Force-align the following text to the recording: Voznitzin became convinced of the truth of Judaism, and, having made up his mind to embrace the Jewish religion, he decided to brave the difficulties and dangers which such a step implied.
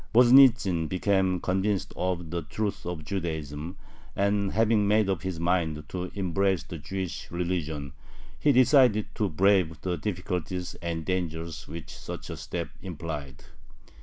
Voznitzin 0.15 0.89
became 0.89 1.39
convinced 1.39 1.93
of 1.95 2.31
the 2.31 2.41
truth 2.41 2.87
of 2.87 3.05
Judaism, 3.05 3.77
and, 4.15 4.51
having 4.51 4.87
made 4.87 5.07
up 5.07 5.21
his 5.21 5.39
mind 5.39 5.87
to 5.89 6.09
embrace 6.15 6.63
the 6.63 6.79
Jewish 6.79 7.29
religion, 7.29 7.93
he 8.39 8.51
decided 8.51 9.13
to 9.13 9.29
brave 9.29 9.79
the 9.81 9.97
difficulties 9.97 10.73
and 10.81 11.05
dangers 11.05 11.67
which 11.67 11.95
such 11.95 12.31
a 12.31 12.37
step 12.37 12.69
implied. 12.81 13.43